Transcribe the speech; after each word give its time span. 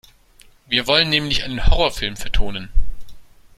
Wir 0.65 0.87
wollen 0.87 1.09
nämlich 1.09 1.43
einen 1.43 1.63
Horrorfilm 1.67 2.17
vertonen. 2.17 2.69